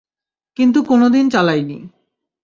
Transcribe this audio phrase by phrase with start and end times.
[0.57, 1.77] কিন্তু কোনদিন চালাইনি।